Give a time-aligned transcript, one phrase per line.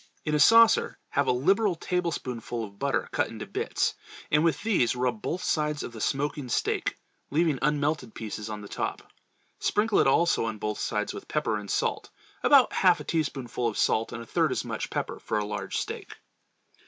[0.25, 3.93] In a saucer have a liberal tablespoonful of butter cut into bits,
[4.31, 6.97] and with these rub both sides of the smoking steak,
[7.29, 9.13] leaving unmelted pieces on the top.
[9.59, 14.11] Sprinkle it also on both sides with pepper and salt—about half a teaspoonful of salt
[14.11, 16.17] and a third as much pepper for a large steak.